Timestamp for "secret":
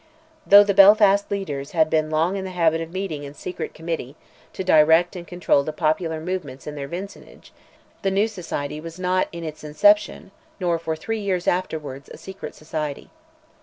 3.35-3.75, 12.17-12.55